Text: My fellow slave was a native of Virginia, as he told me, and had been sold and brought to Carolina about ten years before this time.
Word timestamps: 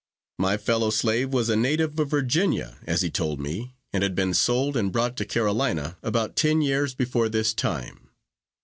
My 0.39 0.57
fellow 0.57 0.89
slave 0.89 1.29
was 1.31 1.47
a 1.47 1.55
native 1.55 1.99
of 1.99 2.07
Virginia, 2.09 2.77
as 2.87 3.03
he 3.03 3.11
told 3.11 3.39
me, 3.39 3.75
and 3.93 4.01
had 4.01 4.15
been 4.15 4.33
sold 4.33 4.75
and 4.75 4.91
brought 4.91 5.15
to 5.17 5.25
Carolina 5.25 5.95
about 6.01 6.35
ten 6.35 6.63
years 6.63 6.95
before 6.95 7.29
this 7.29 7.53
time. 7.53 8.09